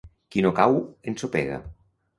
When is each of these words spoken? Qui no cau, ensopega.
Qui 0.35 0.43
no 0.45 0.51
cau, 0.61 0.79
ensopega. 1.13 1.63